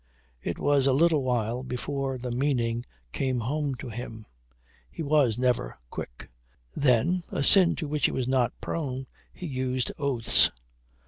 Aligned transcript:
It 0.41 0.57
was 0.57 0.87
a 0.87 0.93
little 0.93 1.21
while 1.21 1.61
before 1.61 2.17
the 2.17 2.31
meaning 2.31 2.87
came 3.11 3.41
home 3.41 3.75
to 3.75 3.89
him. 3.89 4.25
He 4.89 5.03
was 5.03 5.37
never 5.37 5.77
quick. 5.91 6.31
Then 6.75 7.23
(a 7.29 7.43
sin 7.43 7.75
to 7.75 7.87
which 7.87 8.05
he 8.07 8.11
was 8.11 8.27
not 8.27 8.59
prone) 8.61 9.05
he 9.31 9.45
used 9.45 9.91
oaths. 9.99 10.49